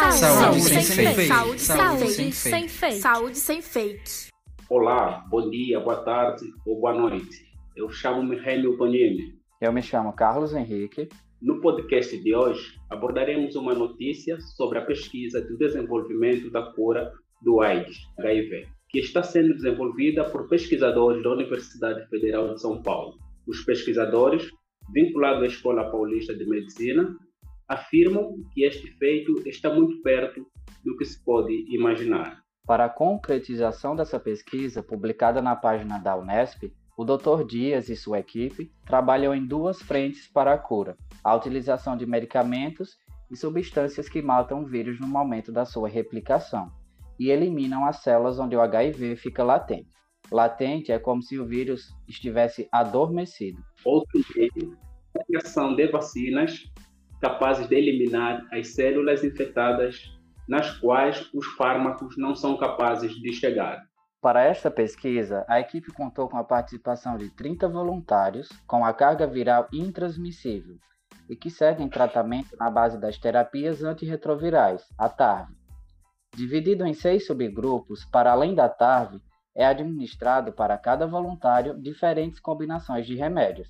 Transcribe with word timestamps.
Saúde, 0.00 0.18
saúde, 0.18 0.60
sem, 0.62 0.82
sem 0.82 1.14
fake. 1.14 1.28
Saúde, 1.28 1.60
saúde, 1.60 2.10
sem, 2.10 2.32
sem 2.32 2.68
fake. 2.68 3.00
Saúde 3.00 3.36
sem 3.36 3.60
fake. 3.60 4.30
Olá, 4.70 5.26
bom 5.28 5.50
dia, 5.50 5.78
boa 5.78 6.02
tarde 6.02 6.46
ou 6.66 6.80
boa 6.80 6.94
noite. 6.94 7.44
Eu 7.76 7.90
chamo-me 7.90 8.36
Rênio 8.36 8.78
Tonini. 8.78 9.38
Eu 9.60 9.70
me 9.74 9.82
chamo 9.82 10.14
Carlos 10.14 10.54
Henrique. 10.54 11.06
No 11.42 11.60
podcast 11.60 12.18
de 12.18 12.34
hoje, 12.34 12.80
abordaremos 12.88 13.54
uma 13.56 13.74
notícia 13.74 14.40
sobre 14.40 14.78
a 14.78 14.86
pesquisa 14.86 15.42
de 15.42 15.54
desenvolvimento 15.58 16.50
da 16.50 16.62
cura 16.72 17.12
do 17.42 17.60
AIDS, 17.60 17.98
HIV, 18.18 18.68
que 18.88 19.00
está 19.00 19.22
sendo 19.22 19.52
desenvolvida 19.54 20.24
por 20.30 20.48
pesquisadores 20.48 21.22
da 21.22 21.30
Universidade 21.30 22.08
Federal 22.08 22.54
de 22.54 22.60
São 22.62 22.82
Paulo. 22.82 23.18
Os 23.46 23.62
pesquisadores, 23.66 24.50
vinculados 24.94 25.42
à 25.42 25.46
Escola 25.46 25.90
Paulista 25.90 26.34
de 26.34 26.46
Medicina, 26.48 27.14
afirmam 27.70 28.34
que 28.52 28.64
este 28.64 28.88
feito 28.98 29.48
está 29.48 29.72
muito 29.72 30.02
perto 30.02 30.44
do 30.84 30.96
que 30.96 31.04
se 31.04 31.22
pode 31.24 31.64
imaginar. 31.72 32.42
Para 32.66 32.86
a 32.86 32.88
concretização 32.88 33.94
dessa 33.94 34.18
pesquisa, 34.18 34.82
publicada 34.82 35.40
na 35.40 35.54
página 35.54 35.98
da 35.98 36.16
Unesp, 36.16 36.72
o 36.98 37.04
Dr. 37.04 37.46
Dias 37.46 37.88
e 37.88 37.94
sua 37.94 38.18
equipe 38.18 38.72
trabalham 38.84 39.32
em 39.32 39.46
duas 39.46 39.80
frentes 39.80 40.26
para 40.26 40.52
a 40.52 40.58
cura: 40.58 40.96
a 41.22 41.34
utilização 41.34 41.96
de 41.96 42.04
medicamentos 42.04 42.98
e 43.30 43.36
substâncias 43.36 44.08
que 44.08 44.20
matam 44.20 44.62
o 44.62 44.66
vírus 44.66 44.98
no 44.98 45.06
momento 45.06 45.52
da 45.52 45.64
sua 45.64 45.88
replicação 45.88 46.72
e 47.20 47.30
eliminam 47.30 47.86
as 47.86 48.02
células 48.02 48.40
onde 48.40 48.56
o 48.56 48.60
HIV 48.60 49.14
fica 49.14 49.44
latente. 49.44 49.94
Latente 50.32 50.90
é 50.90 50.98
como 50.98 51.22
se 51.22 51.38
o 51.38 51.46
vírus 51.46 51.94
estivesse 52.08 52.68
adormecido. 52.72 53.62
Outro 53.84 54.20
meio 54.34 54.76
a 55.18 55.24
criação 55.24 55.74
de 55.74 55.88
vacinas 55.88 56.64
capazes 57.20 57.68
de 57.68 57.76
eliminar 57.76 58.46
as 58.52 58.68
células 58.68 59.22
infectadas 59.22 60.10
nas 60.48 60.78
quais 60.78 61.28
os 61.32 61.46
fármacos 61.54 62.16
não 62.16 62.34
são 62.34 62.56
capazes 62.56 63.12
de 63.12 63.32
chegar. 63.32 63.84
Para 64.20 64.42
esta 64.42 64.70
pesquisa, 64.70 65.44
a 65.48 65.60
equipe 65.60 65.92
contou 65.92 66.28
com 66.28 66.36
a 66.36 66.44
participação 66.44 67.16
de 67.16 67.30
30 67.30 67.68
voluntários 67.68 68.48
com 68.66 68.84
a 68.84 68.92
carga 68.92 69.26
viral 69.26 69.68
intransmissível 69.72 70.76
e 71.28 71.36
que 71.36 71.48
seguem 71.48 71.88
tratamento 71.88 72.56
na 72.58 72.68
base 72.68 72.98
das 72.98 73.16
terapias 73.16 73.82
antirretrovirais, 73.82 74.84
a 74.98 75.08
TARV. 75.08 75.54
Dividido 76.36 76.84
em 76.84 76.92
seis 76.92 77.26
subgrupos, 77.26 78.04
para 78.04 78.32
além 78.32 78.54
da 78.54 78.68
TARV, 78.68 79.20
é 79.54 79.64
administrado 79.64 80.52
para 80.52 80.76
cada 80.76 81.06
voluntário 81.06 81.80
diferentes 81.80 82.40
combinações 82.40 83.06
de 83.06 83.14
remédios, 83.14 83.68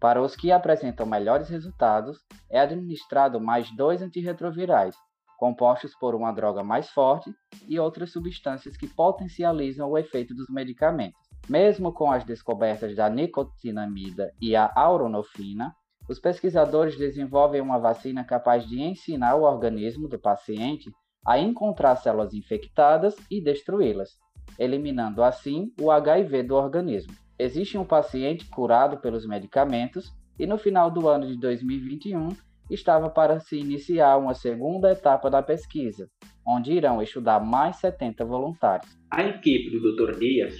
para 0.00 0.20
os 0.20 0.36
que 0.36 0.52
apresentam 0.52 1.06
melhores 1.06 1.48
resultados, 1.48 2.18
é 2.50 2.60
administrado 2.60 3.40
mais 3.40 3.74
dois 3.74 4.02
antirretrovirais, 4.02 4.94
compostos 5.38 5.94
por 5.94 6.14
uma 6.14 6.32
droga 6.32 6.62
mais 6.62 6.90
forte 6.90 7.32
e 7.68 7.78
outras 7.78 8.12
substâncias 8.12 8.76
que 8.76 8.86
potencializam 8.86 9.90
o 9.90 9.98
efeito 9.98 10.34
dos 10.34 10.48
medicamentos. 10.48 11.20
Mesmo 11.48 11.92
com 11.92 12.10
as 12.10 12.24
descobertas 12.24 12.96
da 12.96 13.10
nicotinamida 13.10 14.32
e 14.40 14.56
a 14.56 14.70
auronofina, 14.74 15.74
os 16.08 16.18
pesquisadores 16.18 16.96
desenvolvem 16.96 17.60
uma 17.60 17.78
vacina 17.78 18.24
capaz 18.24 18.66
de 18.66 18.80
ensinar 18.80 19.36
o 19.36 19.42
organismo 19.42 20.08
do 20.08 20.18
paciente 20.18 20.90
a 21.26 21.38
encontrar 21.38 21.96
células 21.96 22.34
infectadas 22.34 23.16
e 23.30 23.42
destruí-las, 23.42 24.10
eliminando 24.58 25.22
assim 25.22 25.72
o 25.80 25.90
HIV 25.90 26.42
do 26.42 26.54
organismo. 26.54 27.23
Existe 27.38 27.76
um 27.76 27.84
paciente 27.84 28.46
curado 28.46 28.98
pelos 28.98 29.26
medicamentos 29.26 30.12
e 30.38 30.46
no 30.46 30.56
final 30.56 30.88
do 30.90 31.08
ano 31.08 31.26
de 31.26 31.36
2021 31.36 32.28
estava 32.70 33.10
para 33.10 33.40
se 33.40 33.56
iniciar 33.56 34.16
uma 34.16 34.34
segunda 34.34 34.92
etapa 34.92 35.28
da 35.28 35.42
pesquisa, 35.42 36.08
onde 36.46 36.72
irão 36.72 37.02
estudar 37.02 37.40
mais 37.40 37.76
70 37.76 38.24
voluntários. 38.24 38.96
A 39.10 39.24
equipe 39.24 39.70
do 39.70 39.96
Dr. 39.96 40.18
Dias 40.18 40.54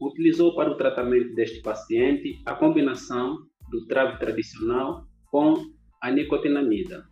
utilizou 0.00 0.54
para 0.56 0.70
o 0.70 0.76
tratamento 0.76 1.34
deste 1.34 1.60
paciente 1.60 2.40
a 2.46 2.54
combinação 2.54 3.36
do 3.70 3.86
trave 3.86 4.18
tradicional 4.18 5.04
com 5.30 5.54
a 6.00 6.10
nicotinamida. 6.10 7.04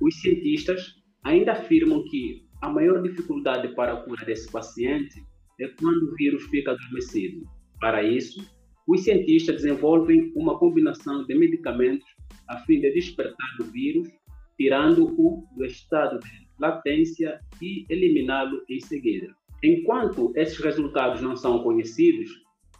Os 0.00 0.20
cientistas 0.22 1.02
ainda 1.22 1.52
afirmam 1.52 2.02
que 2.04 2.46
a 2.62 2.68
maior 2.70 3.02
dificuldade 3.02 3.74
para 3.74 3.92
a 3.92 4.02
cura 4.02 4.24
desse 4.24 4.50
paciente 4.50 5.22
é 5.60 5.68
quando 5.78 6.10
o 6.10 6.14
vírus 6.16 6.44
fica 6.44 6.72
adormecido. 6.72 7.46
Para 7.84 8.02
isso, 8.02 8.40
os 8.88 9.04
cientistas 9.04 9.56
desenvolvem 9.56 10.32
uma 10.34 10.58
combinação 10.58 11.22
de 11.26 11.34
medicamentos 11.34 12.06
a 12.48 12.56
fim 12.60 12.80
de 12.80 12.90
despertar 12.94 13.60
o 13.60 13.64
vírus, 13.64 14.08
tirando-o 14.56 15.46
do 15.54 15.64
estado 15.66 16.18
de 16.18 16.30
latência 16.58 17.38
e 17.60 17.84
eliminá-lo 17.90 18.62
em 18.70 18.80
seguida. 18.80 19.26
Enquanto 19.62 20.32
esses 20.34 20.58
resultados 20.60 21.20
não 21.20 21.36
são 21.36 21.62
conhecidos, 21.62 22.30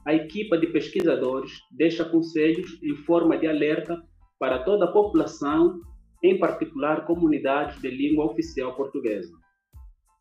a 0.07 0.15
equipa 0.15 0.57
de 0.57 0.69
pesquisadores 0.69 1.53
deixa 1.71 2.07
conselhos 2.07 2.83
em 2.83 2.97
forma 2.97 3.37
de 3.37 3.47
alerta 3.47 4.03
para 4.39 4.61
toda 4.61 4.87
a 4.87 4.91
população, 4.91 5.83
em 6.23 6.39
particular 6.39 7.05
comunidades 7.05 7.79
de 7.83 7.91
língua 7.91 8.25
oficial 8.25 8.75
portuguesa. 8.75 9.44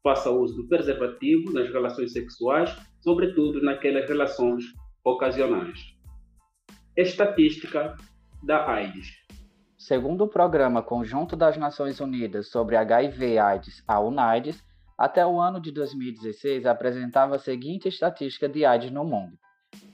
Faça 0.03 0.29
uso 0.29 0.57
do 0.57 0.67
preservativo 0.67 1.53
nas 1.53 1.71
relações 1.71 2.11
sexuais, 2.11 2.75
sobretudo 3.01 3.63
naquelas 3.63 4.05
relações 4.05 4.65
ocasionais. 5.01 5.79
Estatística 6.95 7.95
da 8.43 8.69
AIDS. 8.69 9.07
Segundo 9.77 10.25
o 10.25 10.27
Programa 10.27 10.83
Conjunto 10.83 11.37
das 11.37 11.55
Nações 11.55 12.01
Unidas 12.01 12.49
sobre 12.49 12.75
HIV/AIDS, 12.75 13.81
a 13.87 14.01
UNAIDS, 14.01 14.61
até 14.97 15.25
o 15.25 15.39
ano 15.39 15.59
de 15.61 15.71
2016 15.71 16.65
apresentava 16.65 17.35
a 17.35 17.39
seguinte 17.39 17.87
estatística 17.87 18.47
de 18.47 18.65
AIDS 18.65 18.91
no 18.91 19.05
mundo: 19.05 19.37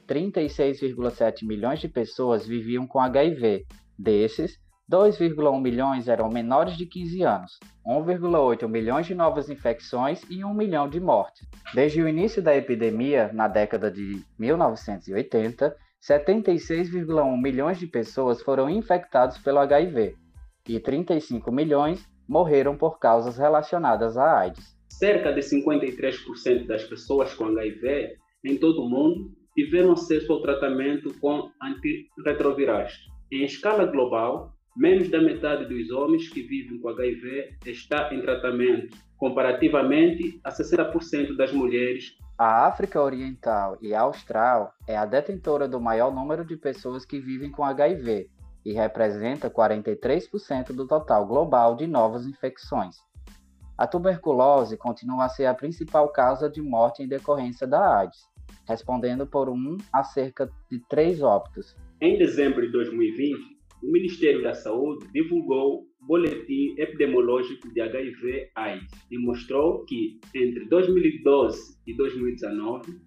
36,7 0.07 1.45
milhões 1.45 1.79
de 1.79 1.87
pessoas 1.87 2.47
viviam 2.47 2.87
com 2.87 2.99
HIV. 2.99 3.65
Desses, 3.97 4.59
2,1 4.89 5.61
milhões 5.61 6.07
eram 6.07 6.29
menores 6.29 6.75
de 6.75 6.85
15 6.87 7.21
anos, 7.21 7.59
1,8 7.85 8.67
milhões 8.67 9.05
de 9.05 9.13
novas 9.13 9.47
infecções 9.47 10.23
e 10.27 10.43
1 10.43 10.51
milhão 10.51 10.89
de 10.89 10.99
mortes. 10.99 11.47
Desde 11.75 12.01
o 12.01 12.09
início 12.09 12.41
da 12.41 12.55
epidemia, 12.55 13.29
na 13.31 13.47
década 13.47 13.91
de 13.91 14.25
1980, 14.39 15.75
76,1 16.01 17.39
milhões 17.39 17.77
de 17.77 17.85
pessoas 17.85 18.41
foram 18.41 18.67
infectadas 18.67 19.37
pelo 19.37 19.59
HIV 19.59 20.15
e 20.67 20.79
35 20.79 21.51
milhões 21.51 22.03
morreram 22.27 22.75
por 22.75 22.97
causas 22.97 23.37
relacionadas 23.37 24.17
à 24.17 24.39
AIDS. 24.39 24.75
Cerca 24.89 25.31
de 25.31 25.41
53% 25.41 26.65
das 26.65 26.83
pessoas 26.83 27.33
com 27.35 27.45
HIV 27.45 28.15
em 28.43 28.57
todo 28.57 28.81
o 28.81 28.89
mundo 28.89 29.31
tiveram 29.53 29.91
acesso 29.91 30.33
ao 30.33 30.41
tratamento 30.41 31.13
com 31.19 31.51
antirretrovirais. 31.61 32.93
Em 33.31 33.43
escala 33.43 33.85
global, 33.85 34.53
menos 34.79 35.11
da 35.11 35.21
metade 35.21 35.65
dos 35.65 35.91
homens 35.91 36.29
que 36.29 36.41
vivem 36.41 36.79
com 36.79 36.87
HIV 36.87 37.57
está 37.65 38.13
em 38.13 38.21
tratamento, 38.21 38.97
comparativamente 39.17 40.39
a 40.41 40.49
60% 40.49 41.35
das 41.35 41.51
mulheres. 41.51 42.15
A 42.37 42.65
África 42.65 43.01
Oriental 43.01 43.77
e 43.81 43.93
Austral 43.93 44.73
é 44.87 44.95
a 44.95 45.05
detentora 45.05 45.67
do 45.67 45.81
maior 45.81 46.15
número 46.15 46.45
de 46.45 46.55
pessoas 46.55 47.03
que 47.03 47.19
vivem 47.19 47.51
com 47.51 47.65
HIV 47.65 48.29
e 48.65 48.71
representa 48.71 49.49
43% 49.49 50.67
do 50.67 50.87
total 50.87 51.27
global 51.27 51.75
de 51.75 51.85
novas 51.85 52.25
infecções. 52.25 52.95
A 53.77 53.85
tuberculose 53.85 54.77
continua 54.77 55.25
a 55.25 55.29
ser 55.29 55.45
a 55.45 55.53
principal 55.53 56.07
causa 56.07 56.49
de 56.49 56.61
morte 56.61 57.03
em 57.03 57.07
decorrência 57.07 57.67
da 57.67 57.99
AIDS, 57.99 58.19
respondendo 58.65 59.27
por 59.27 59.49
um 59.49 59.75
a 59.91 60.05
cerca 60.05 60.49
de 60.71 60.79
três 60.87 61.21
óbitos. 61.21 61.75
Em 61.99 62.17
dezembro 62.17 62.61
de 62.61 62.71
2020, 62.71 63.58
o 63.81 63.91
Ministério 63.91 64.43
da 64.43 64.53
Saúde 64.53 65.07
divulgou 65.13 65.85
o 66.01 66.05
Boletim 66.05 66.75
Epidemiológico 66.77 67.71
de 67.73 67.81
HIV/AIDS 67.81 68.91
e 69.11 69.17
mostrou 69.17 69.85
que, 69.85 70.19
entre 70.35 70.67
2012 70.67 71.77
e 71.87 71.95
2019, 71.95 72.99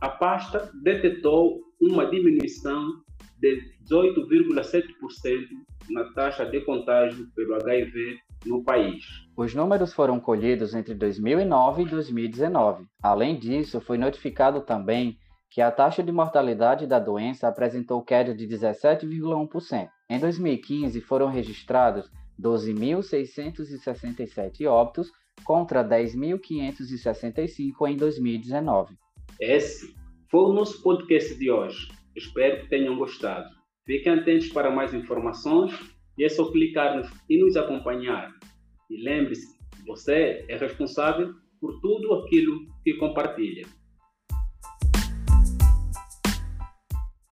a 0.00 0.08
pasta 0.08 0.70
detectou 0.82 1.60
uma 1.80 2.06
diminuição 2.06 3.02
de 3.38 3.60
18,7% 3.90 5.46
na 5.90 6.04
taxa 6.12 6.44
de 6.46 6.60
contágio 6.62 7.26
pelo 7.34 7.54
HIV 7.56 8.16
no 8.46 8.62
país. 8.62 9.04
Os 9.36 9.54
números 9.54 9.92
foram 9.92 10.18
colhidos 10.20 10.74
entre 10.74 10.94
2009 10.94 11.82
e 11.82 11.86
2019. 11.86 12.86
Além 13.02 13.38
disso, 13.38 13.80
foi 13.80 13.98
notificado 13.98 14.62
também 14.62 15.18
que 15.50 15.60
a 15.60 15.70
taxa 15.70 16.02
de 16.02 16.10
mortalidade 16.10 16.86
da 16.86 16.98
doença 16.98 17.46
apresentou 17.46 18.02
queda 18.02 18.34
de 18.34 18.46
17,1%. 18.46 19.88
Em 20.08 20.18
2015, 20.18 21.00
foram 21.00 21.28
registrados 21.28 22.10
12.667 22.40 24.66
óbitos 24.66 25.10
contra 25.44 25.82
10.565 25.82 27.88
em 27.88 27.96
2019. 27.96 28.96
Esse 29.40 29.92
foi 30.30 30.42
o 30.42 30.52
nosso 30.52 30.80
podcast 30.82 31.36
de 31.38 31.50
hoje. 31.50 31.88
Espero 32.14 32.60
que 32.62 32.68
tenham 32.68 32.96
gostado. 32.96 33.48
Fiquem 33.86 34.12
atentos 34.12 34.48
para 34.48 34.70
mais 34.70 34.94
informações 34.94 35.72
e 36.18 36.24
é 36.24 36.28
só 36.28 36.52
clicar 36.52 37.00
e 37.28 37.38
nos 37.38 37.56
acompanhar. 37.56 38.32
E 38.90 39.02
lembre-se 39.02 39.54
Você 39.86 40.44
é 40.48 40.56
responsável 40.56 41.34
por 41.60 41.78
tudo 41.80 42.14
aquilo 42.14 42.66
que 42.82 42.94
compartilha. 42.94 43.66